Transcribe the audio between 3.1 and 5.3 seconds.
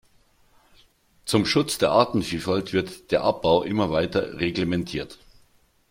der Abbau immer weiter reglementiert.